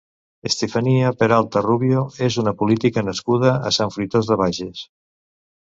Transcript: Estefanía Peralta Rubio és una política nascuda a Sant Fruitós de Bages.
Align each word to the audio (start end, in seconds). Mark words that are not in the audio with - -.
Estefanía 0.51 1.11
Peralta 1.19 1.61
Rubio 1.69 2.01
és 2.29 2.39
una 2.45 2.53
política 2.63 3.05
nascuda 3.11 3.55
a 3.71 3.73
Sant 3.79 3.97
Fruitós 3.97 4.31
de 4.33 4.43
Bages. 4.45 4.83